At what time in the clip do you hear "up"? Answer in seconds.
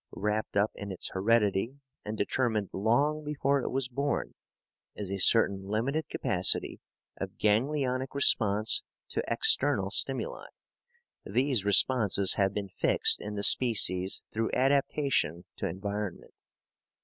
0.57-0.71